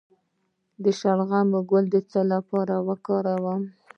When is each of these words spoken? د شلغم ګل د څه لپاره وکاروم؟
د 0.83 0.85
شلغم 0.99 1.49
ګل 1.69 1.85
د 1.93 1.95
څه 2.11 2.21
لپاره 2.33 2.75
وکاروم؟ 2.87 3.61